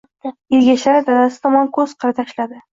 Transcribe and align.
Ergashali 0.59 1.05
dadasi 1.11 1.45
tomon 1.45 1.71
ko‘z 1.79 1.97
qiri 2.03 2.21
tashladi. 2.25 2.63